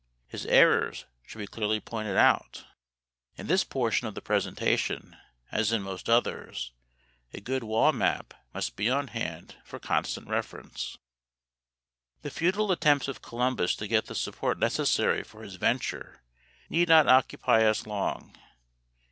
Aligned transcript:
His 0.25 0.47
errors 0.47 1.05
should 1.27 1.37
be 1.37 1.45
clearly 1.45 1.79
pointed 1.79 2.17
out. 2.17 2.65
In 3.37 3.45
this 3.45 3.63
portion 3.63 4.07
of 4.07 4.15
the 4.15 4.19
presentation, 4.23 5.15
as 5.51 5.71
in 5.71 5.83
most 5.83 6.09
others, 6.09 6.71
a 7.35 7.39
good 7.39 7.63
wall 7.63 7.91
map 7.93 8.33
must 8.51 8.75
be 8.75 8.89
on 8.89 9.09
hand 9.09 9.57
for 9.63 9.77
constant 9.77 10.27
reference. 10.27 10.97
The 12.23 12.31
futile 12.31 12.71
attempts 12.71 13.07
of 13.07 13.21
Columbus 13.21 13.75
to 13.75 13.87
get 13.87 14.07
the 14.07 14.15
support 14.15 14.57
necessary 14.57 15.21
for 15.23 15.43
his 15.43 15.57
venture 15.57 16.23
need 16.67 16.87
not 16.89 17.07
occupy 17.07 17.63
us 17.63 17.85
long. 17.85 18.35